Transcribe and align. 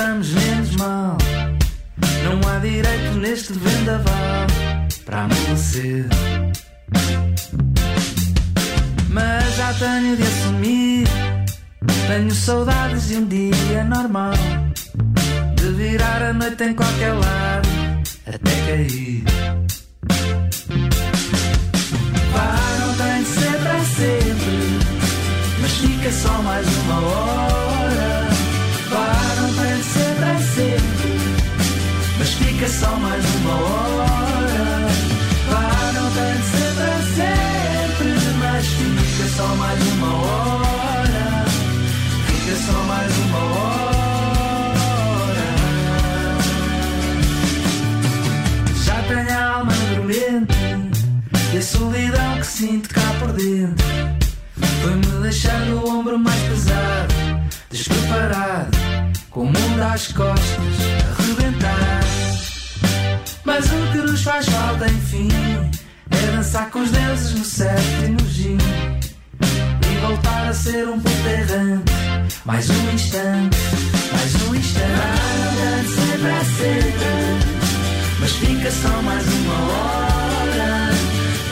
estamos 0.00 0.30
menos 0.30 0.76
mal. 0.76 1.18
Não 2.24 2.48
há 2.48 2.58
direito 2.60 3.18
neste 3.18 3.52
vendaval 3.52 4.46
para 5.04 5.24
amolecer. 5.24 6.06
Mas 9.10 9.56
já 9.56 9.74
tenho 9.74 10.16
de 10.16 10.22
assumir. 10.22 11.06
Tenho 12.06 12.30
saudades 12.30 13.08
de 13.08 13.16
um 13.16 13.26
dia 13.26 13.84
normal. 13.84 14.32
De 15.56 15.70
virar 15.72 16.22
a 16.22 16.32
noite 16.32 16.64
em 16.64 16.74
qualquer 16.74 17.12
lado 17.12 17.68
até 18.26 18.50
cair. 18.66 19.24
Vá, 22.32 22.56
não 22.80 22.94
tem 22.96 23.22
de 23.22 23.28
ser 23.28 23.58
para 23.58 23.84
sempre. 23.84 24.78
Mas 25.60 25.72
fica 25.72 26.10
só 26.10 26.42
mais 26.42 26.66
uma 26.78 27.00
hora. 27.00 27.29
Só 32.70 32.94
mais 32.96 33.24
uma 33.36 33.54
hora. 33.54 34.86
Vá, 35.50 35.92
não 35.92 36.10
tem 36.12 36.34
de 36.36 36.46
ser 36.46 36.72
para 36.74 37.02
sempre. 37.16 38.10
Mas 38.38 38.66
fica 38.66 39.28
só 39.36 39.46
mais 39.56 39.80
uma 39.92 40.14
hora. 40.14 41.44
Fica 42.26 42.56
só 42.56 42.78
mais 42.84 43.18
uma 43.18 43.38
hora. 43.38 43.90
Já 48.84 49.02
tenho 49.08 49.38
a 49.38 49.56
alma 49.56 49.72
dormente 49.94 50.56
e 51.52 51.58
a 51.58 51.62
solidão 51.62 52.38
que 52.38 52.46
sinto 52.46 52.88
cá 52.90 53.14
por 53.18 53.32
dentro 53.32 53.84
foi-me 54.82 55.22
deixando 55.22 55.84
o 55.84 55.90
ombro 55.90 56.18
mais 56.18 56.40
pesado, 56.42 57.14
despreparado, 57.68 58.78
com 59.30 59.40
o 59.42 59.46
mundo 59.46 59.82
às 59.82 60.08
costas. 60.12 60.99
Mas 63.60 63.72
o 63.72 63.92
que 63.92 63.98
nos 63.98 64.22
faz 64.22 64.46
falta, 64.46 64.86
enfim, 64.88 65.28
é 66.10 66.34
dançar 66.34 66.70
com 66.70 66.80
os 66.80 66.90
deuses 66.90 67.34
no 67.34 67.44
sétimo 67.44 68.18
gin 68.30 68.56
e 68.56 70.00
voltar 70.00 70.48
a 70.48 70.54
ser 70.54 70.88
um 70.88 70.98
ponto 70.98 71.28
errante. 71.28 71.92
Mais 72.46 72.70
um 72.70 72.90
instante, 72.90 73.58
mais 74.12 74.48
um 74.48 74.54
instante. 74.54 74.86
Nada 74.88 75.84
sempre 75.94 76.30
a 76.30 76.44
sempre, 76.56 77.12
mas 78.18 78.30
fica 78.30 78.70
só 78.70 79.02
mais 79.02 79.26
uma 79.28 79.54
hora. 79.54 80.90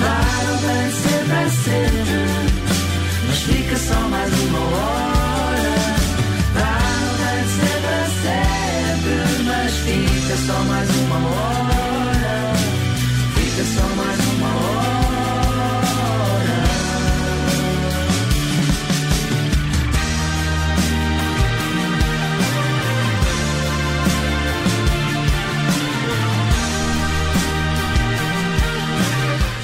Nada 0.00 0.90
sempre 1.02 1.34
a 1.34 1.50
sempre, 1.50 2.24
mas 3.26 3.38
fica 3.40 3.76
só 3.76 4.00
mais 4.08 4.32
uma 4.32 4.60
hora. 4.60 5.74
Nada 6.54 7.44
sempre 7.58 7.92
a 7.92 8.08
sempre, 8.24 9.44
mas 9.44 9.74
fica 9.74 10.36
só 10.46 10.58
mais 10.64 10.88
uma 10.88 11.16
hora. 11.16 11.87
Fica 13.58 13.70
só 13.72 13.97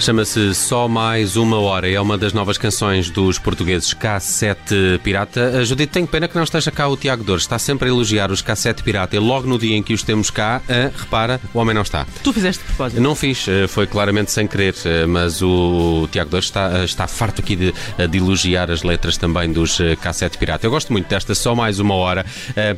Chama-se 0.05 0.55
Só 0.55 0.87
Mais 0.87 1.35
Uma 1.35 1.59
Hora. 1.59 1.91
É 1.91 1.99
uma 1.99 2.19
das 2.19 2.35
novas 2.35 2.59
canções 2.59 3.09
dos 3.09 3.39
portugueses 3.39 3.95
K7 3.95 4.99
Pirata. 4.99 5.61
A 5.61 5.65
Judite, 5.65 5.93
tenho 5.95 6.07
pena 6.07 6.29
que 6.29 6.37
não 6.37 6.45
esteja 6.45 6.71
cá 6.71 6.87
o 6.87 6.95
Tiago 6.95 7.25
Dores. 7.25 7.45
Está 7.45 7.59
sempre 7.59 7.89
a 7.89 7.91
elogiar 7.91 8.31
os 8.31 8.43
K7 8.43 8.83
Pirata 8.83 9.17
e 9.17 9.19
logo 9.19 9.49
no 9.49 9.59
dia 9.59 9.75
em 9.75 9.83
que 9.83 9.95
os 9.95 10.03
temos 10.03 10.29
cá, 10.29 10.61
ah, 10.69 10.91
repara, 10.95 11.41
o 11.55 11.59
homem 11.59 11.75
não 11.75 11.81
está. 11.81 12.07
Tu 12.23 12.35
fizeste 12.35 12.61
de 12.63 12.67
propósito. 12.67 13.01
Não 13.01 13.15
fiz, 13.15 13.49
eh, 13.49 13.67
foi 13.67 13.87
claramente 13.87 14.31
sem 14.31 14.47
querer, 14.47 14.75
eh, 14.85 15.07
mas 15.07 15.41
o 15.41 16.07
Tiago 16.13 16.29
Dores 16.29 16.49
está, 16.49 16.85
está 16.85 17.07
farto 17.07 17.41
aqui 17.41 17.57
de, 17.57 17.73
de 18.07 18.19
elogiar 18.19 18.71
as 18.71 18.83
letras 18.83 19.17
também 19.17 19.51
dos 19.51 19.81
eh, 19.81 19.97
K7 19.97 20.37
Pirata. 20.37 20.67
Eu 20.67 20.71
gosto 20.71 20.93
muito 20.93 21.09
desta 21.09 21.35
Só 21.35 21.55
Mais 21.55 21.79
Uma 21.79 21.95
Hora, 21.95 22.27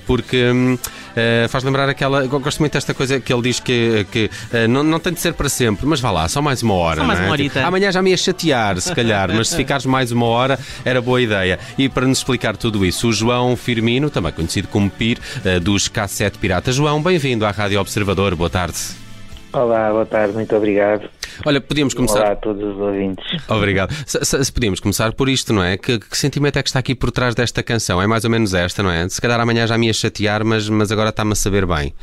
porque 0.07 0.49
hum, 0.49 0.79
faz 1.49 1.65
lembrar 1.65 1.89
aquela. 1.89 2.25
Gosto 2.29 2.61
muito 2.61 2.75
desta 2.75 2.95
coisa 2.95 3.19
que 3.19 3.33
ele 3.33 3.43
diz 3.43 3.59
que, 3.59 4.07
que 4.13 4.31
não, 4.69 4.85
não 4.85 5.01
tem 5.01 5.13
de 5.13 5.19
ser 5.19 5.33
para 5.33 5.49
sempre, 5.49 5.87
mas 5.87 5.99
vá 5.99 6.13
lá, 6.13 6.29
só 6.29 6.41
mais 6.41 6.63
uma 6.63 6.75
hora. 6.75 7.01
Só 7.01 7.07
mais 7.07 7.16
é? 7.19 7.23
uma 7.25 7.31
horita. 7.33 7.55
Tipo, 7.55 7.67
amanhã 7.67 7.93
já 7.93 8.03
me 8.03 8.11
ia 8.11 8.17
chatear, 8.17 8.81
se 8.81 8.95
calhar, 8.95 9.29
mas 9.35 9.49
se 9.49 9.57
ficares 9.57 9.87
mais 9.87 10.13
uma 10.13 10.27
hora 10.27 10.59
era 10.85 11.01
boa 11.01 11.21
ideia. 11.21 11.59
E 11.79 11.89
para 11.89 12.07
nos 12.07 12.19
explicar 12.19 12.57
tudo 12.57 12.85
isso, 12.85 13.09
o 13.09 13.13
João 13.13 13.57
Firmino, 13.57 14.11
também 14.11 14.33
conhecido 14.33 14.69
como 14.69 14.91
Pir, 14.91 15.19
eh, 15.45 15.59
dos 15.61 15.89
K7 15.89 16.39
Pirata. 16.39 16.73
João, 16.73 17.03
bem-vindo 17.03 17.45
à 17.47 17.51
Rádio 17.51 17.81
Observador, 17.81 18.35
boa 18.35 18.51
tarde. 18.51 18.77
Olá, 19.53 19.91
boa 19.91 20.05
tarde, 20.05 20.35
muito 20.35 20.55
obrigado. 20.55 21.09
Olha, 21.45 21.61
podíamos 21.61 21.95
começar. 21.95 22.21
Olá 22.21 22.33
a 22.33 22.37
todos 22.37 22.63
os 22.63 22.79
ouvintes. 22.79 23.25
Obrigado. 23.49 23.93
Se, 24.07 24.23
se- 24.25 24.45
se 24.45 24.53
podíamos 24.53 24.81
começar 24.81 25.13
por 25.13 25.29
isto, 25.29 25.53
não 25.53 25.63
é? 25.63 25.77
Que, 25.79 25.99
que 25.99 26.17
sentimento 26.17 26.59
é 26.59 26.63
que 26.63 26.69
está 26.69 26.79
aqui 26.79 26.95
por 26.95 27.11
trás 27.11 27.35
desta 27.35 27.63
canção? 27.63 28.01
É 28.03 28.07
mais 28.07 28.25
ou 28.25 28.31
menos 28.31 28.53
esta, 28.55 28.83
não 28.83 28.91
é? 28.91 29.09
Se 29.09 29.21
calhar 29.21 29.41
amanhã 29.41 29.67
já 29.67 29.79
me 29.79 29.87
ia 29.87 29.93
chatear, 29.95 30.45
mas, 30.45 30.69
mas 30.69 30.91
agora 30.93 31.09
está-me 31.11 31.33
a 31.33 31.35
saber 31.35 31.65
bem. 31.67 31.95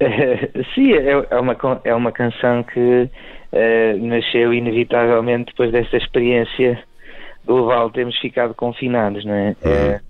Sim, 0.74 0.92
é, 0.92 1.26
é 1.30 1.38
uma, 1.40 1.56
é 1.84 1.94
uma 1.94 2.12
canção 2.12 2.62
que 2.64 3.08
eh, 3.52 3.94
nasceu 4.00 4.52
inevitavelmente 4.52 5.46
depois 5.46 5.70
desta 5.72 5.96
experiência 5.96 6.78
global, 7.46 7.90
temos 7.90 8.18
ficado 8.18 8.54
confinados, 8.54 9.24
não 9.24 9.34
é? 9.34 9.56
Eh, 9.62 10.00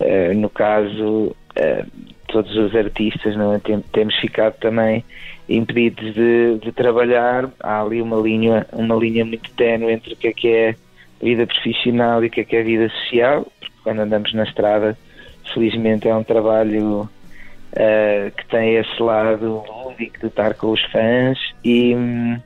eh, 0.00 0.34
no 0.34 0.48
caso, 0.48 1.34
todos 2.28 2.54
os 2.56 2.74
artistas, 2.76 3.34
não 3.36 3.54
é? 3.54 3.58
Tem- 3.58 3.80
temos 3.92 4.14
ficado 4.16 4.54
também 4.60 5.04
impedidos 5.48 6.14
de, 6.14 6.58
de 6.62 6.70
trabalhar. 6.72 7.50
Há 7.60 7.82
ali 7.82 8.00
uma 8.00 8.16
linha, 8.16 8.64
uma 8.72 8.94
linha 8.94 9.24
muito 9.24 9.50
ténue 9.54 9.92
entre 9.92 10.12
o 10.12 10.16
que 10.16 10.28
é 10.28 10.32
que 10.32 10.48
é 10.48 10.74
vida 11.20 11.46
profissional 11.46 12.22
e 12.22 12.28
o 12.28 12.30
que 12.30 12.42
é 12.42 12.44
que 12.44 12.54
é 12.54 12.62
vida 12.62 12.88
social, 12.90 13.44
porque 13.58 13.74
quando 13.82 14.00
andamos 14.00 14.32
na 14.34 14.44
estrada, 14.44 14.96
felizmente 15.52 16.06
é 16.06 16.14
um 16.14 16.22
trabalho 16.22 17.08
eh, 17.72 18.30
que 18.36 18.46
tem 18.46 18.76
esse 18.76 19.02
lado 19.02 19.64
lúdico 19.84 20.20
de 20.20 20.26
estar 20.26 20.54
com 20.54 20.68
os 20.70 20.82
fãs 20.92 21.38
e, 21.64 21.94
hum, 21.96 22.38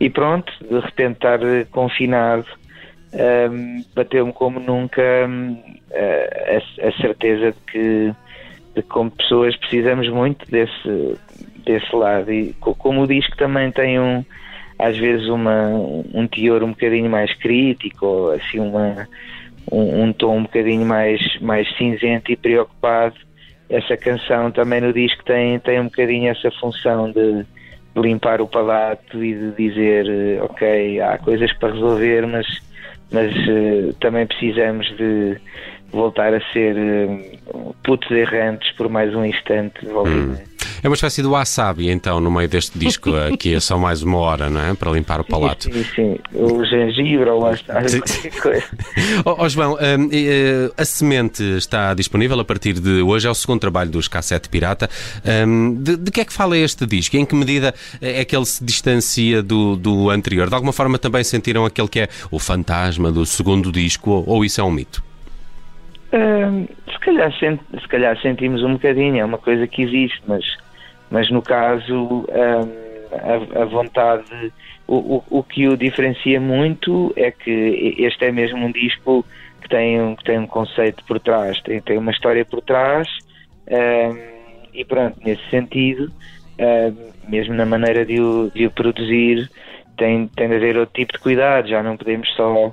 e 0.00 0.08
pronto, 0.10 0.52
de 0.60 0.78
repente 0.78 1.14
estar 1.16 1.42
eh, 1.42 1.66
confinado 1.70 2.46
hum, 3.50 3.84
bateu-me 3.94 4.32
como 4.32 4.60
nunca 4.60 5.02
eh, 5.90 6.60
a, 6.82 6.88
a 6.88 6.92
certeza 6.92 7.52
de 7.52 7.58
que, 7.72 8.14
de 8.74 8.82
que 8.82 8.88
como 8.88 9.10
pessoas 9.10 9.56
precisamos 9.56 10.08
muito 10.08 10.48
desse, 10.50 11.18
desse 11.64 11.94
lado. 11.94 12.32
E 12.32 12.52
co- 12.60 12.74
como 12.74 13.02
o 13.02 13.06
disco 13.06 13.36
também 13.36 13.70
tem 13.72 13.98
um 13.98 14.24
às 14.78 14.96
vezes 14.96 15.26
uma, 15.26 15.70
um 16.14 16.28
teor 16.28 16.62
um 16.62 16.70
bocadinho 16.70 17.10
mais 17.10 17.34
crítico 17.34 18.30
assim 18.30 18.60
uma 18.60 19.08
um, 19.72 20.04
um 20.04 20.12
tom 20.12 20.36
um 20.38 20.42
bocadinho 20.44 20.86
mais, 20.86 21.20
mais 21.40 21.68
cinzento 21.76 22.30
e 22.30 22.36
preocupado 22.36 23.16
essa 23.68 23.96
canção 23.96 24.50
também 24.50 24.80
no 24.80 24.92
disco 24.92 25.22
tem, 25.24 25.58
tem 25.58 25.80
um 25.80 25.84
bocadinho 25.84 26.30
essa 26.30 26.50
função 26.52 27.10
de 27.10 27.44
limpar 27.96 28.40
o 28.40 28.46
palato 28.46 29.22
e 29.22 29.34
de 29.34 29.50
dizer 29.52 30.06
eh, 30.08 30.42
ok, 30.42 31.00
há 31.00 31.18
coisas 31.18 31.52
para 31.54 31.72
resolver, 31.72 32.26
mas, 32.26 32.46
mas 33.10 33.32
eh, 33.34 33.92
também 34.00 34.26
precisamos 34.26 34.86
de 34.96 35.36
voltar 35.90 36.32
a 36.34 36.40
ser 36.52 36.76
eh, 36.76 37.38
putos 37.82 38.10
errantes 38.10 38.70
por 38.76 38.88
mais 38.88 39.14
um 39.14 39.24
instante. 39.24 39.84
Volta- 39.86 40.10
É 40.82 40.88
uma 40.88 40.94
espécie 40.94 41.22
do 41.22 41.30
wasabi, 41.30 41.90
então, 41.90 42.20
no 42.20 42.30
meio 42.30 42.48
deste 42.48 42.78
disco, 42.78 43.14
aqui 43.16 43.54
é 43.54 43.60
só 43.60 43.78
mais 43.78 44.02
uma 44.02 44.18
hora, 44.18 44.48
não 44.48 44.60
é? 44.60 44.74
Para 44.74 44.90
limpar 44.92 45.20
o 45.20 45.24
palato. 45.24 45.72
Sim, 45.72 45.84
sim, 45.94 46.18
o 46.32 46.64
gengibre 46.64 47.28
ou 47.30 47.56
Sim. 47.56 47.64
qualquer 47.64 48.40
coisa. 48.40 48.64
Ó 49.24 49.36
ó, 49.38 49.48
João, 49.48 49.74
hum, 49.74 50.08
eh, 50.12 50.70
a 50.76 50.84
semente 50.84 51.42
está 51.42 51.94
disponível 51.94 52.38
a 52.38 52.44
partir 52.44 52.74
de 52.74 53.02
hoje, 53.02 53.26
é 53.26 53.30
o 53.30 53.34
segundo 53.34 53.60
trabalho 53.60 53.90
dos 53.90 54.08
Cassete 54.08 54.48
Pirata. 54.48 54.88
Hum, 55.46 55.76
de, 55.80 55.96
de 55.96 56.10
que 56.10 56.20
é 56.20 56.24
que 56.24 56.32
fala 56.32 56.56
este 56.56 56.86
disco? 56.86 57.16
Em 57.16 57.24
que 57.24 57.34
medida 57.34 57.74
é 58.00 58.24
que 58.24 58.36
ele 58.36 58.46
se 58.46 58.64
distancia 58.64 59.42
do, 59.42 59.76
do 59.76 60.10
anterior? 60.10 60.48
De 60.48 60.54
alguma 60.54 60.72
forma 60.72 60.98
também 60.98 61.24
sentiram 61.24 61.64
aquele 61.64 61.88
que 61.88 62.00
é 62.00 62.08
o 62.30 62.38
fantasma 62.38 63.10
do 63.10 63.24
segundo 63.24 63.72
disco, 63.72 64.10
ou, 64.10 64.24
ou 64.26 64.44
isso 64.44 64.60
é 64.60 64.64
um 64.64 64.70
mito? 64.70 65.02
Hum, 66.12 66.66
se, 66.90 66.98
calhar, 67.00 67.32
se 67.32 67.88
calhar 67.88 68.18
sentimos 68.20 68.62
um 68.62 68.74
bocadinho, 68.74 69.18
é 69.18 69.24
uma 69.24 69.38
coisa 69.38 69.66
que 69.66 69.82
existe, 69.82 70.20
mas, 70.26 70.44
mas 71.10 71.30
no 71.30 71.42
caso 71.42 71.94
hum, 71.94 72.88
a, 73.12 73.62
a 73.62 73.64
vontade, 73.64 74.52
o, 74.86 75.16
o, 75.16 75.24
o 75.30 75.42
que 75.42 75.68
o 75.68 75.76
diferencia 75.76 76.40
muito 76.40 77.12
é 77.16 77.30
que 77.30 77.94
este 77.98 78.26
é 78.26 78.32
mesmo 78.32 78.64
um 78.64 78.72
disco 78.72 79.24
que 79.62 79.68
tem 79.68 80.00
um, 80.00 80.14
que 80.14 80.24
tem 80.24 80.38
um 80.38 80.46
conceito 80.46 81.04
por 81.04 81.18
trás, 81.20 81.60
tem, 81.62 81.80
tem 81.80 81.98
uma 81.98 82.10
história 82.10 82.44
por 82.44 82.60
trás 82.60 83.08
hum, 83.70 84.18
e 84.72 84.84
pronto, 84.84 85.18
nesse 85.24 85.48
sentido, 85.50 86.10
hum, 86.58 87.10
mesmo 87.28 87.54
na 87.54 87.66
maneira 87.66 88.04
de 88.04 88.20
o, 88.20 88.50
de 88.54 88.66
o 88.66 88.70
produzir, 88.70 89.50
tem, 89.96 90.28
tem 90.28 90.48
de 90.48 90.54
haver 90.54 90.76
outro 90.76 90.94
tipo 90.94 91.12
de 91.12 91.18
cuidado, 91.18 91.68
já 91.68 91.82
não 91.82 91.96
podemos 91.96 92.28
só 92.34 92.72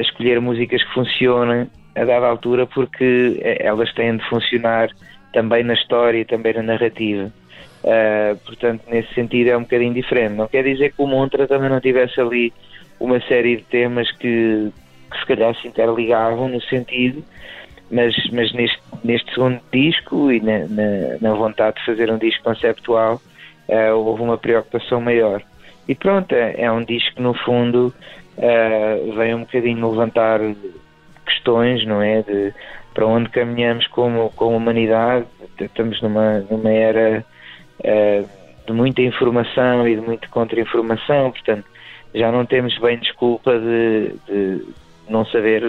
escolher 0.00 0.40
músicas 0.40 0.82
que 0.82 0.94
funcionem 0.94 1.68
a 1.94 2.04
dada 2.04 2.26
altura 2.26 2.66
porque 2.66 3.38
eh, 3.42 3.58
elas 3.60 3.92
têm 3.94 4.16
de 4.16 4.28
funcionar 4.28 4.88
também 5.32 5.62
na 5.64 5.74
história 5.74 6.20
e 6.20 6.24
também 6.24 6.54
na 6.54 6.62
narrativa. 6.62 7.30
Uh, 7.82 8.36
portanto, 8.44 8.82
nesse 8.88 9.12
sentido 9.14 9.48
é 9.48 9.56
um 9.56 9.62
bocadinho 9.62 9.94
diferente. 9.94 10.34
Não 10.34 10.48
quer 10.48 10.64
dizer 10.64 10.92
que 10.92 11.00
o 11.00 11.06
Montra 11.06 11.46
também 11.46 11.70
não 11.70 11.80
tivesse 11.80 12.20
ali 12.20 12.52
uma 12.98 13.20
série 13.20 13.56
de 13.56 13.62
temas 13.64 14.10
que, 14.12 14.72
que 15.10 15.18
se 15.18 15.26
calhar 15.26 15.54
se 15.56 15.68
interligavam 15.68 16.48
no 16.48 16.60
sentido, 16.62 17.22
mas, 17.90 18.14
mas 18.32 18.52
neste, 18.52 18.78
neste 19.04 19.32
segundo 19.32 19.60
disco 19.72 20.30
e 20.32 20.40
na, 20.40 20.66
na, 20.66 21.18
na 21.20 21.34
vontade 21.34 21.76
de 21.76 21.86
fazer 21.86 22.10
um 22.10 22.18
disco 22.18 22.42
conceptual 22.42 23.20
uh, 23.68 23.94
houve 23.94 24.22
uma 24.22 24.36
preocupação 24.36 25.00
maior. 25.00 25.42
E 25.86 25.94
pronto, 25.94 26.34
é, 26.34 26.56
é 26.58 26.72
um 26.72 26.84
disco 26.84 27.14
que 27.14 27.22
no 27.22 27.32
fundo 27.32 27.94
uh, 28.36 29.12
vem 29.16 29.34
um 29.34 29.40
bocadinho 29.40 29.88
levantar 29.88 30.40
questões, 31.24 31.86
não 31.86 32.02
é? 32.02 32.22
De 32.22 32.52
para 32.92 33.06
onde 33.06 33.28
caminhamos 33.28 33.86
como, 33.86 34.30
como 34.30 34.56
humanidade. 34.56 35.24
Estamos 35.60 36.02
numa, 36.02 36.40
numa 36.50 36.70
era 36.70 37.24
uh, 37.80 38.28
de 38.66 38.72
muita 38.72 39.02
informação 39.02 39.88
e 39.88 39.96
de 39.96 40.00
muita 40.00 40.28
contra-informação, 40.28 41.30
portanto, 41.30 41.64
já 42.14 42.30
não 42.30 42.44
temos 42.44 42.76
bem 42.78 42.98
desculpa 42.98 43.58
de, 43.58 44.12
de 44.26 44.64
não 45.08 45.24
saber 45.26 45.62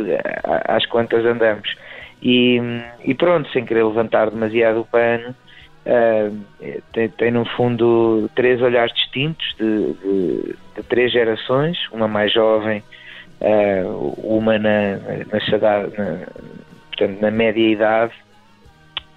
às 0.44 0.86
quantas 0.86 1.26
andamos. 1.26 1.74
E, 2.22 2.60
e, 3.06 3.14
pronto, 3.14 3.50
sem 3.52 3.66
querer 3.66 3.84
levantar 3.86 4.30
demasiado 4.30 4.82
o 4.82 4.86
pano, 4.86 5.34
uh, 5.86 6.38
tem, 6.92 7.10
tem, 7.10 7.32
no 7.32 7.46
fundo 7.46 8.30
três 8.36 8.62
olhares 8.62 8.94
distintos 8.94 9.56
de, 9.58 9.94
de, 9.94 10.56
de 10.76 10.84
três 10.84 11.12
gerações, 11.12 11.78
uma 11.92 12.08
mais 12.08 12.34
jovem, 12.34 12.84
uh, 13.40 14.14
uma 14.22 14.60
na, 14.60 14.98
na, 14.98 15.88
na, 15.98 16.18
portanto, 16.90 17.22
na 17.22 17.32
média 17.32 17.62
idade 17.62 18.14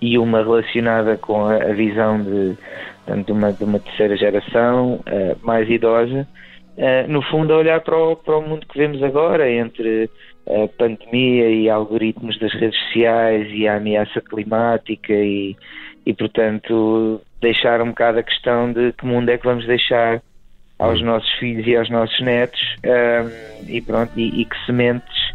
e 0.03 0.19
uma 0.19 0.43
relacionada 0.43 1.17
com 1.17 1.47
a, 1.47 1.55
a 1.55 1.73
visão 1.73 2.21
de, 2.21 2.57
de, 3.25 3.33
uma, 3.33 3.53
de 3.53 3.63
uma 3.63 3.79
terceira 3.79 4.17
geração 4.17 4.97
uh, 4.97 5.47
mais 5.47 5.71
idosa, 5.71 6.27
uh, 6.77 7.09
no 7.11 7.23
fundo 7.23 7.55
a 7.55 7.59
olhar 7.59 7.81
para 7.81 7.97
o, 7.97 8.17
para 8.17 8.37
o 8.37 8.43
mundo 8.43 8.67
que 8.67 8.77
vemos 8.77 9.01
agora, 9.01 9.49
entre 9.49 10.11
a 10.45 10.67
pandemia 10.77 11.49
e 11.49 11.71
algoritmos 11.71 12.37
das 12.41 12.53
redes 12.53 12.77
sociais 12.87 13.49
e 13.53 13.69
a 13.69 13.77
ameaça 13.77 14.21
climática 14.21 15.13
e, 15.13 15.57
e 16.05 16.13
portanto 16.13 17.21
deixar 17.41 17.81
um 17.81 17.91
bocado 17.91 18.19
a 18.19 18.25
questão 18.25 18.73
de 18.73 18.93
que 18.93 19.07
mundo 19.07 19.29
é 19.29 19.39
que 19.39 19.45
vamos 19.45 19.65
deixar 19.67 20.21
aos 20.81 21.01
hum. 21.01 21.05
nossos 21.05 21.31
filhos 21.35 21.65
e 21.65 21.77
aos 21.77 21.89
nossos 21.89 22.21
netos 22.21 22.61
um, 22.85 23.71
e 23.71 23.81
pronto, 23.81 24.11
e, 24.17 24.41
e 24.41 24.45
que 24.45 24.67
sementes 24.67 25.33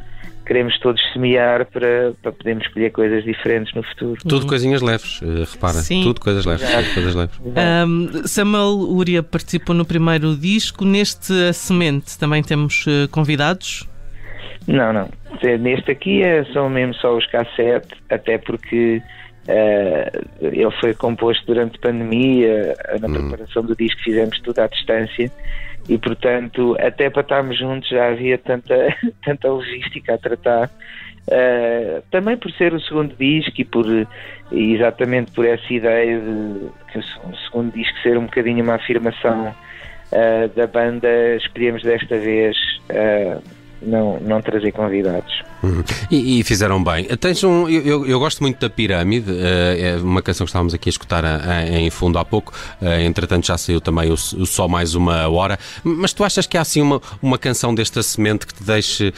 queremos 0.48 0.80
todos 0.80 1.02
semear 1.12 1.66
para, 1.66 2.14
para 2.22 2.32
podermos 2.32 2.66
escolher 2.66 2.92
coisas 2.92 3.24
diferentes 3.24 3.74
no 3.74 3.84
futuro. 3.84 4.20
Tudo 4.22 4.44
uhum. 4.44 4.48
coisinhas 4.48 4.82
leves, 4.82 5.22
uh, 5.22 5.44
repara. 5.52 5.74
Sim. 5.74 6.04
Tudo 6.04 6.22
coisas 6.22 6.46
leves. 6.46 6.70
Tudo 6.70 6.94
coisas 6.94 7.16
leves. 7.16 7.40
Um, 7.46 8.26
Samuel 8.26 8.80
Uria 8.90 9.22
participou 9.22 9.76
no 9.76 9.86
primeiro 9.86 10.36
disco. 10.36 10.86
Neste 10.86 11.34
A 11.50 11.54
Semente 11.54 12.18
também 12.18 12.42
temos 12.42 12.86
uh, 12.88 13.10
convidados? 13.12 13.88
Não, 14.66 14.94
não. 14.94 15.10
Neste 15.60 15.92
aqui 15.92 16.24
é, 16.24 16.44
são 16.46 16.70
mesmo 16.70 16.94
só 16.96 17.16
os 17.16 17.26
K7, 17.30 17.84
até 18.10 18.38
porque 18.38 19.02
uh, 19.48 20.28
ele 20.42 20.72
foi 20.80 20.94
composto 20.94 21.46
durante 21.46 21.78
a 21.78 21.82
pandemia, 21.82 22.76
na 23.00 23.08
hum. 23.08 23.14
preparação 23.14 23.64
do 23.64 23.76
disco 23.76 24.02
fizemos 24.02 24.40
tudo 24.42 24.60
à 24.60 24.68
distância 24.68 25.32
e 25.90 25.98
portanto 25.98 26.76
até 26.80 27.10
para 27.10 27.22
estarmos 27.22 27.58
juntos 27.58 27.90
já 27.90 28.10
havia 28.10 28.38
tanta, 28.38 28.76
tanta 29.24 29.50
logística 29.50 30.14
a 30.14 30.18
tratar 30.18 30.68
uh, 30.68 32.02
também 32.12 32.38
por 32.38 32.52
ser 32.52 32.74
o 32.74 32.82
segundo 32.82 33.16
disco 33.16 33.62
e 33.62 33.66
por 33.66 33.86
exatamente 34.52 35.32
por 35.32 35.46
essa 35.46 35.74
ideia 35.74 36.20
de 36.20 36.70
que 36.92 37.00
o 37.00 37.38
segundo 37.46 37.74
disco 37.74 37.98
ser 38.00 38.18
um 38.18 38.26
bocadinho 38.26 38.64
uma 38.64 38.76
afirmação 38.76 39.56
uh, 40.12 40.48
da 40.56 40.68
banda 40.68 41.08
escolhemos 41.36 41.84
desta 41.84 42.18
vez 42.18 42.58
não, 43.82 44.20
não 44.20 44.42
trazer 44.42 44.72
convidados. 44.72 45.44
Uhum. 45.64 45.84
E, 46.12 46.40
e, 46.40 46.44
fizeram 46.44 46.84
bem. 46.84 47.06
Tens 47.18 47.44
um, 47.44 47.68
eu, 47.68 48.06
eu 48.06 48.20
gosto 48.20 48.42
muito 48.42 48.60
da 48.60 48.70
Pirâmide, 48.70 49.32
uh, 49.32 49.36
é 49.78 49.98
uma 50.02 50.22
canção 50.22 50.46
que 50.46 50.50
estávamos 50.50 50.74
aqui 50.74 50.90
a 50.90 50.92
escutar 50.92 51.26
a, 51.26 51.38
a, 51.38 51.66
em 51.66 51.90
fundo 51.90 52.20
há 52.20 52.26
pouco, 52.26 52.54
uh, 52.82 52.86
entretanto 53.02 53.48
já 53.48 53.58
saiu 53.58 53.82
também 53.82 54.10
o, 54.10 54.14
o, 54.14 54.46
Só 54.46 54.68
Mais 54.68 54.94
Uma 54.96 55.28
Hora, 55.28 55.58
mas 55.84 56.14
tu 56.14 56.24
achas 56.24 56.46
que 56.46 56.58
há 56.58 56.62
assim 56.62 56.82
uma, 56.82 57.02
uma 57.22 57.38
canção 57.38 57.74
desta 57.74 58.04
semente 58.04 58.46
que 58.46 58.54
te 58.54 58.64
deixe, 58.64 59.14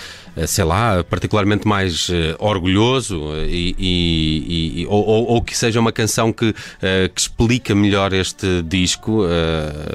sei 0.47 0.63
lá, 0.63 1.03
particularmente 1.03 1.67
mais 1.67 2.09
orgulhoso 2.39 3.33
e, 3.45 3.75
e, 3.77 4.81
e 4.81 4.87
ou, 4.87 5.05
ou, 5.05 5.41
que 5.41 5.57
seja 5.57 5.79
uma 5.79 5.91
canção 5.91 6.31
que, 6.31 6.53
que 6.53 7.21
explica 7.21 7.75
melhor 7.75 8.13
este 8.13 8.61
disco? 8.63 9.23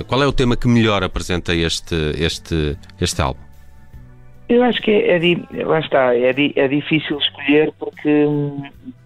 qual 0.07 0.23
é 0.23 0.27
o 0.27 0.33
tema 0.33 0.57
que 0.57 0.69
melhor 0.69 1.03
apresenta 1.03 1.55
este, 1.55 1.95
este, 2.19 2.77
este 3.01 3.21
álbum? 3.21 3.54
Eu 4.49 4.63
acho 4.63 4.81
que 4.83 4.91
é, 4.91 5.17
é 5.17 5.65
lá 5.65 5.81
está, 5.81 6.15
é, 6.15 6.31
é 6.31 6.69
difícil 6.69 7.19
escolher 7.19 7.73
porque, 7.79 8.27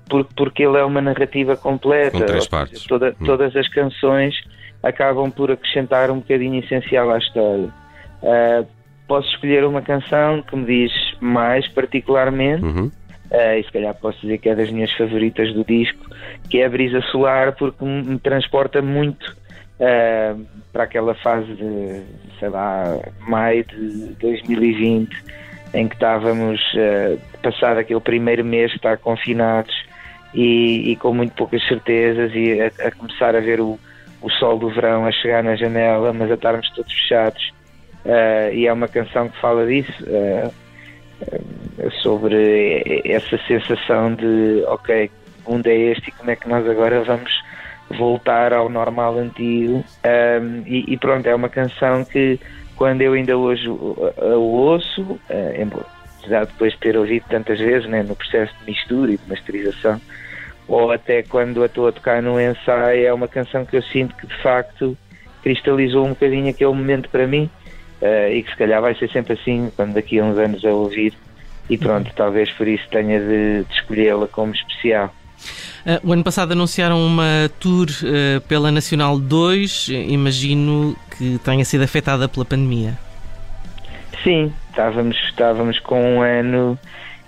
porque, 0.09 0.35
porque 0.37 0.63
ele 0.65 0.79
é 0.79 0.85
uma 0.85 1.01
narrativa 1.01 1.57
completa. 1.57 2.19
Com 2.19 2.27
três 2.27 2.49
partes. 2.49 2.85
Toda, 2.85 3.15
hum. 3.21 3.25
Todas 3.25 3.55
as 3.55 3.69
canções 3.69 4.35
acabam 4.83 5.31
por 5.31 5.51
acrescentar 5.51 6.11
um 6.11 6.19
bocadinho 6.19 6.61
essencial 6.61 7.11
à 7.11 7.19
história. 7.19 7.73
Uh, 8.23 8.67
posso 9.07 9.29
escolher 9.31 9.65
uma 9.65 9.81
canção 9.81 10.43
que 10.43 10.57
me 10.57 10.67
diz 10.67 10.93
mais 11.21 11.67
particularmente, 11.69 12.65
uhum. 12.65 12.87
uh, 12.87 13.59
e 13.59 13.63
se 13.63 13.73
calhar 13.73 13.95
posso 13.95 14.21
dizer 14.21 14.39
que 14.39 14.49
é 14.49 14.55
das 14.55 14.71
minhas 14.71 14.93
favoritas 14.93 15.53
do 15.55 15.65
disco, 15.65 16.05
que 16.51 16.61
é 16.61 16.67
a 16.67 16.69
Brisa 16.69 17.01
Solar, 17.13 17.55
porque 17.57 17.85
me 17.85 18.19
transporta 18.19 18.83
muito 18.83 19.38
uh, 19.79 20.47
para 20.73 20.85
aquela 20.85 21.15
fase 21.15 21.53
de, 21.55 22.03
sei 22.39 22.49
lá, 22.49 22.99
maio 23.21 23.65
de 23.65 24.15
2020, 24.15 25.11
em 25.75 25.89
que 25.89 25.95
estávamos, 25.95 26.61
uh, 26.75 27.19
passado 27.43 27.79
aquele 27.79 28.01
primeiro 28.01 28.45
mês, 28.45 28.73
estar 28.73 28.99
confinados 28.99 29.75
e, 30.35 30.93
e, 30.93 30.97
com 30.97 31.15
muito 31.15 31.35
poucas 31.35 31.67
certezas 31.67 32.33
e 32.35 32.61
a, 32.61 32.89
a, 32.89 32.91
começar 32.91 33.35
a 33.35 33.41
ver 33.41 33.61
o, 33.61 33.79
o 34.21 34.31
sol 34.31 34.59
do 34.59 34.69
verão 34.69 35.07
a 35.07 35.13
chegar 35.13 35.43
na 35.43 35.57
janela, 35.57 36.13
mas 36.13 36.31
a 36.31 36.35
estarmos 36.35 36.69
todos 36.71 36.93
fechados. 36.93 37.53
Uh, 38.05 38.55
e 38.55 38.67
é 38.67 38.73
uma 38.73 38.89
canção 38.89 39.29
que 39.29 39.41
fala 39.41 39.67
disso, 39.67 39.93
uh, 40.05 40.53
sobre 42.03 43.03
essa 43.05 43.39
sensação 43.47 44.15
de, 44.15 44.63
ok, 44.67 45.11
o 45.45 45.53
mundo 45.53 45.67
é 45.67 45.75
este 45.75 46.09
e 46.09 46.13
como 46.13 46.31
é 46.31 46.37
que 46.37 46.49
nós 46.49 46.67
agora 46.69 47.03
vamos 47.03 47.33
voltar 47.91 48.53
ao 48.53 48.69
normal 48.69 49.19
antigo. 49.19 49.85
Um, 50.05 50.63
e, 50.67 50.93
e, 50.93 50.97
pronto, 50.97 51.27
é 51.27 51.35
uma 51.35 51.49
canção 51.49 52.05
que 52.05 52.39
quando 52.77 53.03
eu 53.03 53.15
ainda 53.15 53.37
hoje 53.37 53.67
a 53.69 54.37
ouço, 54.37 55.03
uh, 55.03 55.85
apesar 56.21 56.45
de 56.45 56.53
depois 56.53 56.77
ter 56.77 56.97
ouvido 56.97 57.25
tantas 57.29 57.59
vezes 57.59 57.89
né, 57.89 58.03
no 58.03 58.15
processo 58.15 58.55
de 58.61 58.71
mistura 58.71 59.13
e 59.13 59.17
de 59.17 59.29
masterização, 59.29 60.01
ou 60.67 60.93
até 60.93 61.23
quando 61.23 61.63
a 61.63 61.67
estou 61.67 61.89
a 61.89 61.93
tocar 61.93 62.23
no 62.23 62.41
ensaio, 62.41 63.07
é 63.07 63.13
uma 63.13 63.27
canção 63.27 63.65
que 63.65 63.77
eu 63.77 63.83
sinto 63.83 64.15
que 64.15 64.27
de 64.27 64.43
facto 64.43 64.97
cristalizou 65.43 66.05
um 66.05 66.11
bocadinho 66.11 66.51
aquele 66.51 66.73
momento 66.73 67.09
para 67.09 67.27
mim 67.27 67.51
uh, 68.03 68.31
e 68.31 68.43
que 68.43 68.51
se 68.51 68.57
calhar 68.57 68.83
vai 68.83 68.95
ser 68.95 69.09
sempre 69.11 69.33
assim 69.33 69.73
quando 69.75 69.95
daqui 69.95 70.19
a 70.19 70.25
uns 70.25 70.37
anos 70.37 70.65
a 70.65 70.71
ouvir. 70.71 71.15
E 71.71 71.77
pronto, 71.77 72.11
talvez 72.15 72.51
por 72.53 72.67
isso 72.67 72.87
tenha 72.91 73.19
de, 73.19 73.65
de 73.65 73.75
escolhê-la 73.75 74.27
como 74.29 74.55
especial. 74.55 75.13
Uh, 75.87 76.09
o 76.09 76.13
ano 76.13 76.25
passado 76.25 76.53
anunciaram 76.53 77.05
uma 77.05 77.51
tour 77.61 77.87
uh, 77.87 78.41
pela 78.43 78.71
Nacional 78.71 79.19
2, 79.19 79.89
imagino 80.09 80.97
que 81.17 81.39
tenha 81.39 81.65
sido 81.65 81.85
afetada 81.85 82.29
pela 82.29 82.45
pandemia. 82.45 82.99
Sim, 84.23 84.53
estávamos, 84.69 85.17
estávamos 85.29 85.79
com 85.79 86.17
um 86.17 86.23
ano 86.23 86.79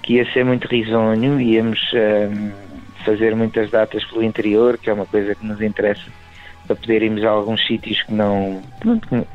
que 0.03 0.15
ia 0.15 0.33
ser 0.33 0.45
muito 0.45 0.67
risonho, 0.67 1.41
íamos 1.41 1.81
uh, 1.93 2.53
fazer 3.05 3.35
muitas 3.35 3.71
datas 3.71 4.05
pelo 4.05 4.23
interior, 4.23 4.77
que 4.77 4.91
é 4.91 4.93
uma 4.93 5.07
coisa 5.07 5.35
que 5.35 5.47
nos 5.47 5.61
interessa 5.63 6.05
para 6.67 6.77
poder 6.77 7.03
irmos 7.03 7.25
a 7.25 7.31
alguns 7.31 7.67
sítios 7.67 8.03
que 8.03 8.13
não 8.13 8.63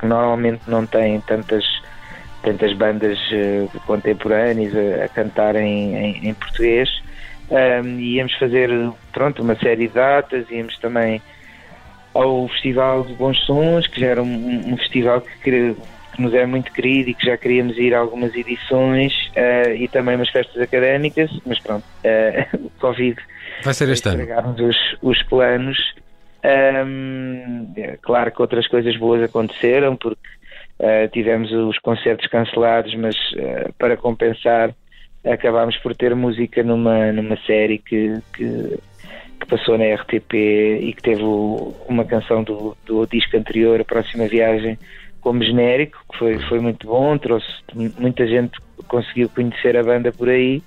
que 0.00 0.06
normalmente 0.06 0.62
não 0.66 0.86
têm 0.86 1.20
tantas 1.20 1.64
tantas 2.42 2.72
bandas 2.72 3.18
contemporâneas 3.86 4.72
a, 4.74 5.04
a 5.04 5.08
cantar 5.08 5.56
em, 5.56 5.94
em, 5.96 6.28
em 6.28 6.34
português 6.34 6.88
um, 7.50 8.00
íamos 8.00 8.34
fazer 8.34 8.70
pronto, 9.12 9.42
uma 9.42 9.56
série 9.56 9.88
de 9.88 9.94
datas, 9.94 10.50
íamos 10.50 10.76
também 10.78 11.20
ao 12.14 12.48
Festival 12.48 13.04
de 13.04 13.14
Bons 13.14 13.38
Sons, 13.44 13.86
que 13.86 14.00
já 14.00 14.08
era 14.08 14.22
um, 14.22 14.72
um 14.72 14.76
festival 14.78 15.20
que, 15.20 15.38
que, 15.42 15.76
nos 16.18 16.32
é 16.32 16.46
muito 16.46 16.72
querido 16.72 17.10
e 17.10 17.14
que 17.14 17.26
já 17.26 17.36
queríamos 17.36 17.76
ir 17.76 17.94
a 17.94 17.98
algumas 17.98 18.34
edições 18.34 19.12
uh, 19.36 19.70
e 19.74 19.86
também 19.86 20.16
umas 20.16 20.30
festas 20.30 20.60
académicas, 20.62 21.30
mas 21.44 21.60
pronto, 21.60 21.84
uh, 21.84 22.56
o 22.66 22.70
Covid 22.80 23.16
vai 23.62 23.74
ser 23.74 23.88
este 23.88 24.08
ano. 24.08 24.24
Os, 24.68 24.76
os 25.02 25.22
planos. 25.24 25.78
Um, 26.44 27.72
é 27.76 27.98
claro 28.00 28.30
que 28.30 28.40
outras 28.40 28.68
coisas 28.68 28.96
boas 28.96 29.22
aconteceram, 29.22 29.96
porque 29.96 30.28
uh, 30.78 31.08
tivemos 31.12 31.50
os 31.52 31.78
concertos 31.78 32.26
cancelados, 32.28 32.94
mas 32.94 33.16
para 33.78 33.96
compensar 33.96 34.74
acabámos 35.30 35.76
por 35.78 35.94
ter 35.94 36.14
música 36.14 36.62
numa, 36.62 37.12
numa 37.12 37.36
série 37.46 37.78
que, 37.78 38.14
que, 38.34 38.78
que 39.40 39.46
passou 39.48 39.76
na 39.76 39.94
RTP 39.94 40.34
e 40.80 40.92
que 40.94 41.02
teve 41.02 41.22
uma 41.88 42.04
canção 42.04 42.42
do, 42.42 42.76
do 42.86 43.06
disco 43.06 43.36
anterior, 43.36 43.80
A 43.80 43.84
Próxima 43.84 44.26
Viagem, 44.26 44.78
como 45.20 45.42
genérico, 45.42 45.98
que 46.12 46.18
foi, 46.18 46.38
foi 46.48 46.60
muito 46.60 46.86
bom, 46.86 47.18
trouxe 47.18 47.46
muita 47.98 48.26
gente 48.26 48.58
conseguiu 48.86 49.28
conhecer 49.28 49.76
a 49.76 49.82
banda 49.82 50.12
por 50.12 50.28
aí. 50.28 50.62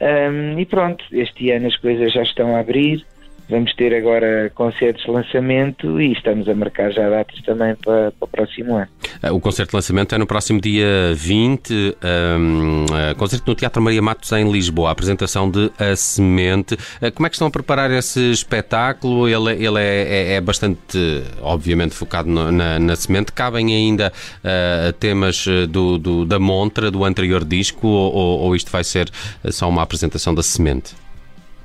Um, 0.00 0.58
e 0.58 0.66
pronto, 0.66 1.04
este 1.12 1.50
ano 1.50 1.66
as 1.66 1.76
coisas 1.76 2.12
já 2.12 2.22
estão 2.22 2.54
a 2.54 2.60
abrir. 2.60 3.04
Vamos 3.48 3.74
ter 3.74 3.94
agora 3.94 4.50
concertos 4.54 5.04
de 5.04 5.10
lançamento 5.10 6.00
e 6.00 6.12
estamos 6.12 6.48
a 6.48 6.54
marcar 6.54 6.90
já 6.90 7.10
datas 7.10 7.40
também 7.42 7.74
para, 7.74 8.10
para 8.12 8.24
o 8.24 8.26
próximo 8.26 8.76
ano. 8.76 8.88
Eh, 9.22 9.30
o 9.30 9.38
concerto 9.38 9.70
de 9.70 9.76
lançamento 9.76 10.14
é 10.14 10.18
no 10.18 10.26
próximo 10.26 10.60
dia 10.60 11.12
20, 11.14 11.70
um, 11.70 12.84
uh, 12.84 13.14
concerto 13.16 13.50
no 13.50 13.54
Teatro 13.54 13.82
Maria 13.82 14.00
Matos 14.00 14.32
em 14.32 14.50
Lisboa, 14.50 14.88
a 14.88 14.92
apresentação 14.92 15.50
de 15.50 15.70
A 15.78 15.94
Semente. 15.94 16.74
Uh, 16.74 17.12
como 17.12 17.26
é 17.26 17.28
que 17.28 17.36
estão 17.36 17.48
a 17.48 17.50
preparar 17.50 17.90
esse 17.90 18.30
espetáculo? 18.30 19.28
Ele, 19.28 19.62
ele 19.62 19.78
é, 19.78 20.32
é, 20.32 20.32
é 20.36 20.40
bastante, 20.40 20.98
obviamente, 21.42 21.94
focado 21.94 22.30
no, 22.30 22.50
na, 22.50 22.78
na, 22.78 22.96
semente. 22.96 23.30
Cabem 23.30 23.74
ainda 23.74 24.10
uh, 24.38 24.92
temas 24.94 25.44
do, 25.68 25.98
do, 25.98 26.24
da 26.24 26.38
montra 26.38 26.90
do 26.90 27.04
anterior 27.04 27.44
disco 27.44 27.86
ou, 27.86 28.40
ou 28.40 28.56
isto 28.56 28.70
vai 28.70 28.84
ser 28.84 29.10
só 29.50 29.68
uma 29.68 29.82
apresentação 29.82 30.34
da 30.34 30.42
semente? 30.42 31.03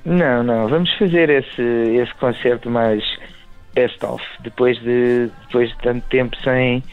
Não, 0.06 0.44
não. 0.44 0.68
Vamos 0.68 0.92
fazer 0.98 1.30
esse, 1.30 1.62
esse 1.62 2.14
concerto 2.16 2.70
mais 2.70 3.04
best-of. 3.74 4.24
Depois 4.42 4.78
de, 4.80 5.30
depois 5.46 5.70
de 5.70 5.78
tanto 5.78 6.06
tempo 6.08 6.36
sem, 6.44 6.84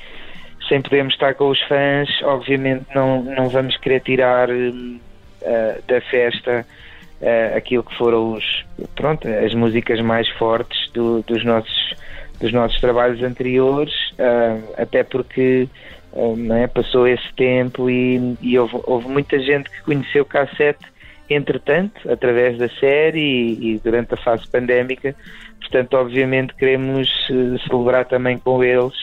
sem 0.68 0.80
podermos 0.82 1.14
estar 1.14 1.34
com 1.34 1.48
os 1.48 1.60
fãs, 1.62 2.08
obviamente 2.22 2.86
não, 2.94 3.22
não 3.22 3.48
vamos 3.48 3.76
querer 3.78 4.00
tirar 4.00 4.48
uh, 4.50 5.00
da 5.86 6.00
festa 6.02 6.66
uh, 7.20 7.56
aquilo 7.56 7.84
que 7.84 7.96
foram 7.96 8.34
os, 8.34 8.64
pronto, 8.94 9.26
as 9.28 9.54
músicas 9.54 10.00
mais 10.00 10.28
fortes 10.30 10.90
do, 10.92 11.22
dos, 11.22 11.44
nossos, 11.44 11.94
dos 12.40 12.52
nossos 12.52 12.80
trabalhos 12.80 13.22
anteriores, 13.22 13.94
uh, 14.12 14.74
até 14.76 15.02
porque 15.04 15.68
é? 16.62 16.66
passou 16.66 17.06
esse 17.06 17.32
tempo 17.34 17.90
e, 17.90 18.36
e 18.40 18.58
houve, 18.58 18.80
houve 18.84 19.08
muita 19.08 19.38
gente 19.38 19.70
que 19.70 19.82
conheceu 19.82 20.22
o 20.22 20.26
cassete 20.26 20.95
entretanto, 21.28 22.10
através 22.10 22.58
da 22.58 22.68
série 22.68 23.20
e, 23.20 23.74
e 23.74 23.78
durante 23.78 24.14
a 24.14 24.16
fase 24.16 24.46
pandémica. 24.48 25.14
Portanto, 25.60 25.94
obviamente, 25.94 26.54
queremos 26.54 27.08
uh, 27.30 27.58
celebrar 27.68 28.04
também 28.04 28.38
com 28.38 28.62
eles 28.62 28.94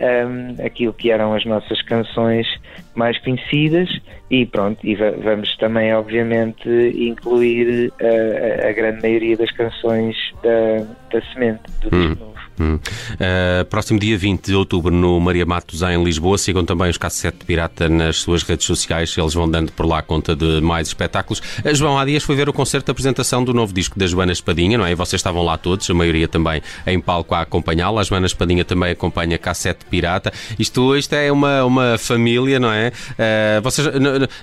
um, 0.00 0.04
ehm, 0.04 0.54
aquilo 0.64 0.92
que 0.92 1.10
eram 1.10 1.34
as 1.34 1.44
nossas 1.44 1.82
canções 1.82 2.46
mais 2.94 3.18
conhecidas 3.18 3.88
e 4.30 4.46
pronto, 4.46 4.86
e 4.86 4.94
vamos 4.94 5.56
também 5.56 5.94
obviamente 5.94 6.68
incluir 6.96 7.92
uh, 8.00 8.68
a, 8.68 8.72
grande 8.72 9.02
maioria 9.02 9.36
das 9.36 9.50
canções 9.52 10.16
da, 10.42 10.86
da 11.10 11.26
Semente, 11.32 11.62
do 11.82 11.96
hum. 11.96 12.08
disco 12.08 12.24
novo. 12.24 12.37
Hum. 12.60 12.74
Uh, 12.74 13.64
próximo 13.66 13.98
dia 13.98 14.16
20 14.16 14.46
de 14.46 14.54
outubro 14.54 14.94
no 14.94 15.18
Maria 15.20 15.46
Matos 15.46 15.82
em 15.82 16.02
Lisboa. 16.02 16.38
Sigam 16.38 16.64
também 16.64 16.90
os 16.90 16.96
Cassete 16.96 17.44
Pirata 17.44 17.88
nas 17.88 18.16
suas 18.16 18.42
redes 18.42 18.66
sociais. 18.66 19.14
Eles 19.16 19.34
vão 19.34 19.48
dando 19.48 19.72
por 19.72 19.86
lá 19.86 20.02
conta 20.02 20.34
de 20.34 20.60
mais 20.60 20.88
espetáculos. 20.88 21.40
Uh, 21.64 21.74
João, 21.74 21.98
há 21.98 22.04
dias 22.04 22.22
foi 22.22 22.36
ver 22.36 22.48
o 22.48 22.52
concerto 22.52 22.86
de 22.86 22.90
apresentação 22.90 23.44
do 23.44 23.54
novo 23.54 23.72
disco 23.72 23.98
da 23.98 24.06
Joana 24.06 24.32
Espadinha, 24.32 24.78
não 24.78 24.86
é? 24.86 24.92
E 24.92 24.94
vocês 24.94 25.20
estavam 25.20 25.42
lá 25.44 25.56
todos, 25.56 25.88
a 25.88 25.94
maioria 25.94 26.28
também 26.28 26.62
em 26.86 27.00
palco 27.00 27.34
a 27.34 27.42
acompanhá-la. 27.42 28.00
A 28.00 28.04
Joana 28.04 28.26
Espadinha 28.26 28.64
também 28.64 28.92
acompanha 28.92 29.38
Cassete 29.38 29.84
Pirata. 29.86 30.32
Isto, 30.58 30.96
isto 30.96 31.14
é 31.14 31.30
uma, 31.30 31.64
uma 31.64 31.98
família, 31.98 32.58
não 32.58 32.72
é? 32.72 32.88
Uh, 32.88 33.62
vocês 33.62 33.88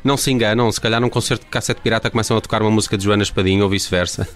não 0.03 0.17
se 0.17 0.31
enganam, 0.31 0.71
se 0.71 0.79
calhar 0.79 1.01
num 1.01 1.09
concerto 1.09 1.45
de 1.45 1.51
Cassete 1.51 1.81
Pirata 1.81 2.09
começam 2.09 2.37
a 2.37 2.41
tocar 2.41 2.61
uma 2.61 2.71
música 2.71 2.97
de 2.97 3.03
Joana 3.03 3.23
Espadinha 3.23 3.63
ou 3.63 3.69
vice-versa. 3.69 4.27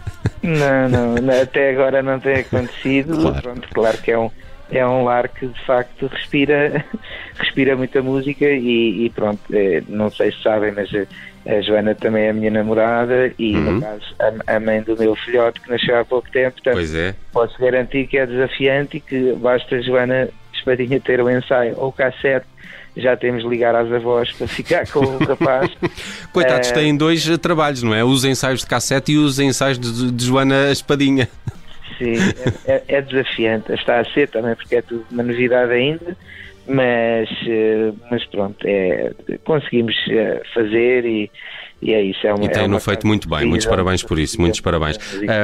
Não, 0.41 0.89
não, 0.89 1.41
até 1.41 1.71
agora 1.71 2.01
não 2.01 2.19
tem 2.19 2.37
acontecido. 2.37 3.17
Claro. 3.17 3.41
Pronto, 3.41 3.68
claro 3.73 3.97
que 3.97 4.11
é 4.11 4.17
um, 4.17 4.29
é 4.71 4.85
um 4.85 5.03
lar 5.03 5.27
que 5.29 5.47
de 5.47 5.65
facto 5.65 6.07
respira, 6.07 6.85
respira 7.37 7.75
muita 7.75 8.01
música 8.01 8.45
e, 8.45 9.05
e 9.05 9.09
pronto, 9.09 9.39
é, 9.51 9.81
não 9.87 10.09
sei 10.11 10.31
se 10.31 10.41
sabem, 10.43 10.71
mas 10.71 10.89
a, 10.93 11.51
a, 11.51 11.61
Joana 11.61 11.95
também 11.95 12.25
é 12.25 12.29
a 12.29 12.33
minha 12.33 12.51
namorada 12.51 13.33
e 13.37 13.55
uhum. 13.55 13.73
no 13.73 13.81
caso 13.81 14.15
a, 14.19 14.55
a, 14.55 14.59
mãe 14.59 14.81
do 14.81 14.97
meu 14.97 15.15
filhote 15.15 15.59
que 15.61 15.69
nasceu 15.69 15.97
há 15.97 16.05
pouco 16.05 16.29
tempo, 16.31 16.53
portanto 16.53 16.75
pois 16.75 16.95
é. 16.95 17.15
posso 17.31 17.59
garantir 17.59 18.07
que 18.07 18.17
é 18.17 18.25
desafiante 18.25 18.97
e 18.97 18.99
que 18.99 19.33
basta 19.33 19.75
a 19.75 19.81
Joana 19.81 20.29
Espadinha 20.53 20.99
ter 20.99 21.21
o 21.21 21.29
ensaio 21.29 21.75
ou 21.77 21.89
o 21.89 21.93
cassete 21.93 22.45
já 22.97 23.15
temos 23.15 23.43
de 23.43 23.49
ligar 23.49 23.75
às 23.75 23.91
avós 23.91 24.31
para 24.33 24.47
ficar 24.47 24.87
com 24.87 24.99
o 24.99 25.17
rapaz. 25.19 25.71
Coitados, 26.33 26.69
uh, 26.69 26.73
têm 26.73 26.95
dois 26.97 27.25
trabalhos, 27.37 27.81
não 27.81 27.93
é? 27.93 28.03
Os 28.03 28.25
ensaios 28.25 28.61
de 28.61 28.65
cassete 28.65 29.13
e 29.13 29.17
os 29.17 29.39
ensaios 29.39 29.79
de, 29.79 30.11
de 30.11 30.25
Joana 30.25 30.71
Espadinha. 30.71 31.29
Sim, 31.99 32.15
é, 32.65 32.73
é, 32.73 32.83
é, 32.87 33.01
desafiante. 33.01 33.73
Está 33.73 33.99
a 33.99 34.05
ser 34.05 34.29
também, 34.29 34.55
porque 34.55 34.77
é 34.77 34.81
tudo 34.81 35.05
uma 35.11 35.21
novidade 35.21 35.73
ainda, 35.73 36.17
mas, 36.65 37.29
eh, 37.45 37.91
mas 38.09 38.25
pronto, 38.27 38.57
é, 38.65 39.11
conseguimos 39.43 39.95
eh, 40.09 40.41
fazer 40.53 41.05
e, 41.05 41.29
e 41.81 41.93
é 41.93 42.01
isso. 42.01 42.25
É 42.25 42.33
uma, 42.33 42.45
e 42.45 42.49
tem-no 42.49 42.77
é 42.77 42.79
feito 42.79 43.05
muito 43.05 43.27
bem. 43.29 43.45
Muitos 43.45 43.67
parabéns 43.67 44.01
por 44.01 44.17
isso. 44.17 44.39
Muitos 44.39 44.61
parabéns. 44.61 44.97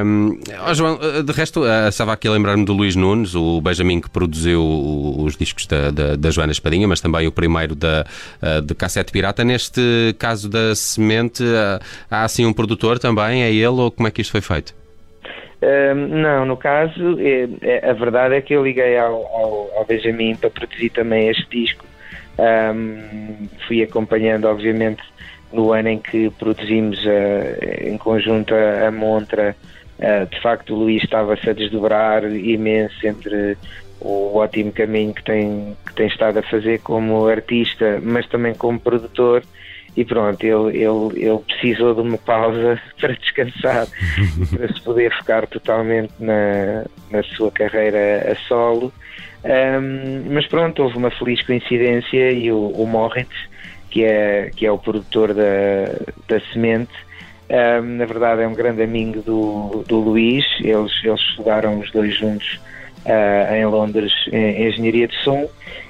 Um, 0.06 0.40
oh 0.66 0.74
João, 0.74 0.98
de 1.26 1.32
resto, 1.34 1.62
uh, 1.62 1.90
estava 1.90 2.14
aqui 2.14 2.28
a 2.28 2.32
lembrar-me 2.32 2.64
do 2.64 2.72
Luís 2.72 2.96
Nunes, 2.96 3.36
o 3.36 3.60
Benjamin 3.60 4.00
que 4.00 4.10
produziu 4.10 4.64
os 4.64 5.36
discos 5.36 5.66
da, 5.66 5.92
da, 5.92 6.16
da 6.16 6.32
Joana 6.32 6.54
Espadinha, 6.54 6.88
mas 6.88 7.02
também 7.02 7.28
o 7.28 7.32
primeiro 7.32 7.76
da, 7.76 8.06
uh, 8.42 8.62
de 8.62 8.74
Cassete 8.74 9.12
Pirata. 9.12 9.44
Neste 9.44 10.16
caso 10.18 10.50
da 10.50 10.74
Semente, 10.74 11.44
uh, 11.44 11.84
há 12.10 12.24
assim 12.24 12.46
um 12.46 12.54
produtor 12.54 12.98
também? 12.98 13.44
É 13.44 13.52
ele 13.52 13.68
ou 13.68 13.92
como 13.92 14.08
é 14.08 14.12
que 14.12 14.22
isto 14.22 14.32
foi 14.32 14.42
feito? 14.42 14.85
Não, 15.94 16.46
no 16.46 16.58
caso, 16.58 17.18
é, 17.20 17.48
é, 17.62 17.90
a 17.90 17.94
verdade 17.94 18.36
é 18.36 18.42
que 18.42 18.54
eu 18.54 18.64
liguei 18.64 18.98
ao, 18.98 19.16
ao, 19.16 19.78
ao 19.78 19.86
Benjamin 19.86 20.36
para 20.36 20.50
produzir 20.50 20.90
também 20.90 21.30
este 21.30 21.48
disco. 21.50 21.86
Um, 22.38 23.48
fui 23.68 23.82
acompanhando, 23.82 24.46
obviamente, 24.46 25.02
no 25.52 25.72
ano 25.72 25.90
em 25.90 26.00
que 26.00 26.30
produzimos 26.32 27.00
uh, 27.06 27.88
em 27.88 27.98
conjunto 27.98 28.54
a, 28.54 28.88
a 28.88 28.92
Montra. 28.92 29.56
Uh, 29.98 30.26
de 30.30 30.42
facto, 30.42 30.74
o 30.74 30.80
Luís 30.80 31.04
estava-se 31.04 31.50
a 31.50 31.54
desdobrar 31.54 32.24
imenso 32.26 33.08
entre 33.08 33.58
o 34.02 34.36
ótimo 34.36 34.72
caminho 34.72 35.14
que 35.14 35.24
tem, 35.24 35.76
que 35.86 35.94
tem 35.96 36.08
estado 36.08 36.40
a 36.40 36.44
fazer 36.44 36.80
como 36.82 37.28
artista, 37.28 38.00
mas 38.04 38.28
também 38.28 38.54
como 38.54 38.80
produtor 38.80 39.42
e 39.96 40.04
pronto, 40.04 40.44
ele, 40.44 40.78
ele, 40.78 41.26
ele 41.30 41.40
precisou 41.48 41.96
de 41.96 42.02
uma 42.02 42.18
pausa 42.18 42.80
para 43.00 43.14
descansar, 43.14 43.88
para 44.56 44.74
se 44.74 44.82
poder 44.82 45.12
focar 45.18 45.48
totalmente 45.48 46.14
na, 46.20 46.86
na 47.10 47.24
sua 47.24 47.52
carreira 47.52 48.32
a 48.32 48.36
solo. 48.48 48.92
Um, 49.44 50.34
mas 50.34 50.48
pronto, 50.48 50.84
houve 50.84 50.98
uma 50.98 51.12
feliz 51.12 51.42
coincidência 51.44 52.32
e 52.32 52.52
o, 52.52 52.70
o 52.70 52.86
Moritz, 52.86 53.36
que 53.90 54.04
é, 54.04 54.52
que 54.56 54.66
é 54.66 54.72
o 54.72 54.78
produtor 54.78 55.34
da, 55.34 55.86
da 56.28 56.40
Semente, 56.52 56.92
um, 57.48 57.98
na 57.98 58.06
verdade 58.06 58.42
é 58.42 58.48
um 58.48 58.54
grande 58.54 58.82
amigo 58.82 59.22
do, 59.22 59.84
do 59.88 60.00
Luís, 60.00 60.44
eles, 60.60 60.92
eles 61.04 61.22
estudaram 61.22 61.80
os 61.80 61.92
dois 61.92 62.16
juntos 62.18 62.60
uh, 63.06 63.54
em 63.54 63.66
Londres 63.66 64.12
em 64.32 64.68
Engenharia 64.68 65.08
de 65.08 65.16
Som 65.24 65.48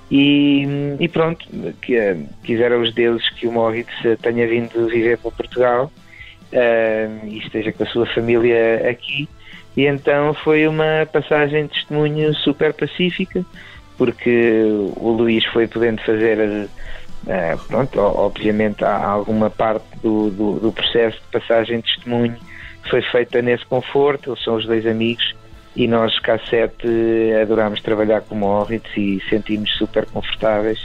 e, 0.10 0.67
e 1.00 1.07
pronto, 1.07 1.45
que, 1.81 1.98
quiseram 2.43 2.81
os 2.81 2.93
deuses 2.93 3.27
que 3.31 3.48
o 3.48 3.51
Moritz 3.51 3.93
tenha 4.22 4.48
vindo 4.48 4.88
viver 4.88 5.17
para 5.17 5.31
Portugal 5.31 5.91
uh, 6.53 7.27
e 7.27 7.39
esteja 7.39 7.72
com 7.72 7.84
a 7.84 7.88
sua 7.88 8.05
família 8.07 8.89
aqui. 8.89 9.27
E 9.75 9.86
então 9.86 10.34
foi 10.34 10.67
uma 10.67 11.07
passagem 11.12 11.65
de 11.65 11.74
testemunho 11.74 12.34
super 12.36 12.74
pacífica, 12.74 13.43
porque 13.98 14.63
o 14.95 15.12
Luís 15.12 15.43
foi 15.45 15.67
podendo 15.67 16.01
fazer, 16.03 16.38
uh, 16.39 17.57
pronto, 17.67 18.00
obviamente 18.00 18.86
há 18.86 19.05
alguma 19.05 19.50
parte 19.50 19.86
do, 20.01 20.29
do, 20.29 20.60
do 20.60 20.72
processo 20.72 21.17
de 21.17 21.39
passagem 21.39 21.79
de 21.79 21.93
testemunho 21.93 22.38
foi 22.89 23.01
feita 23.01 23.41
nesse 23.41 23.65
conforto, 23.65 24.31
eles 24.31 24.43
são 24.43 24.55
os 24.55 24.65
dois 24.65 24.86
amigos 24.86 25.36
e 25.75 25.88
nós, 25.88 26.20
K7, 26.22 27.41
adorámos 27.41 27.82
trabalhar 27.82 28.22
com 28.22 28.36
o 28.36 28.38
Moritz 28.38 28.89
e 28.96 29.22
sentimos 29.29 29.72
super 29.77 30.05
confortáveis. 30.05 30.79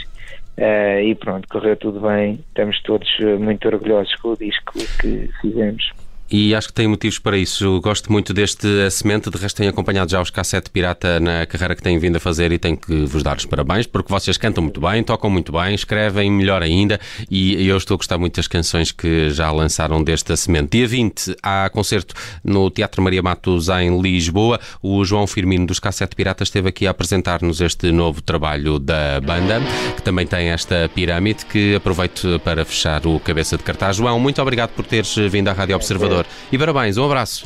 Uh, 0.58 1.00
e 1.04 1.14
pronto, 1.14 1.48
correu 1.48 1.76
tudo 1.76 2.00
bem. 2.00 2.44
Estamos 2.48 2.82
todos 2.82 3.08
muito 3.38 3.66
orgulhosos 3.66 4.14
com 4.16 4.30
o 4.30 4.36
disco 4.36 4.72
que 5.00 5.30
fizemos. 5.40 5.90
E 6.30 6.54
acho 6.54 6.68
que 6.68 6.74
tem 6.74 6.86
motivos 6.86 7.18
para 7.18 7.36
isso. 7.36 7.64
Eu 7.64 7.80
gosto 7.80 8.10
muito 8.12 8.32
deste 8.32 8.90
semente, 8.90 9.28
de 9.28 9.36
resto 9.36 9.56
tenho 9.56 9.70
acompanhado 9.70 10.10
já 10.10 10.20
os 10.20 10.30
Cassete 10.30 10.70
Pirata 10.70 11.18
na 11.18 11.44
carreira 11.44 11.74
que 11.74 11.82
têm 11.82 11.98
vindo 11.98 12.16
a 12.16 12.20
fazer 12.20 12.52
e 12.52 12.58
tenho 12.58 12.76
que 12.76 13.04
vos 13.04 13.22
dar 13.22 13.36
os 13.36 13.44
parabéns, 13.44 13.86
porque 13.86 14.12
vocês 14.12 14.36
cantam 14.36 14.62
muito 14.62 14.80
bem, 14.80 15.02
tocam 15.02 15.28
muito 15.28 15.50
bem, 15.50 15.74
escrevem 15.74 16.30
melhor 16.30 16.62
ainda 16.62 17.00
e 17.28 17.66
eu 17.66 17.76
estou 17.76 17.96
a 17.96 17.98
gostar 17.98 18.16
muito 18.16 18.36
das 18.36 18.46
canções 18.46 18.92
que 18.92 19.30
já 19.30 19.50
lançaram 19.50 20.04
desta 20.04 20.36
semente. 20.36 20.78
Dia 20.78 20.86
20 20.86 21.36
há 21.42 21.68
concerto 21.70 22.14
no 22.44 22.70
Teatro 22.70 23.02
Maria 23.02 23.22
Matos 23.22 23.68
em 23.68 24.00
Lisboa. 24.00 24.60
O 24.80 25.04
João 25.04 25.26
Firmino 25.26 25.66
dos 25.66 25.80
Cassete 25.80 26.14
Piratas 26.14 26.46
esteve 26.46 26.68
aqui 26.68 26.86
a 26.86 26.90
apresentar-nos 26.90 27.60
este 27.60 27.90
novo 27.90 28.22
trabalho 28.22 28.78
da 28.78 29.20
banda, 29.20 29.60
que 29.96 30.02
também 30.02 30.28
tem 30.28 30.50
esta 30.50 30.88
pirâmide, 30.94 31.44
que 31.44 31.74
aproveito 31.74 32.40
para 32.44 32.64
fechar 32.64 33.04
o 33.04 33.18
cabeça 33.18 33.56
de 33.56 33.64
cartaz. 33.64 33.96
João, 33.96 34.20
muito 34.20 34.40
obrigado 34.40 34.70
por 34.70 34.84
teres 34.84 35.16
vindo 35.16 35.48
à 35.48 35.52
Rádio 35.52 35.74
Observador. 35.74 36.19
E 36.50 36.58
parabéns, 36.58 36.96
um 36.96 37.04
abraço. 37.04 37.44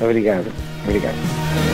Obrigado. 0.00 0.50
Obrigado. 0.86 1.73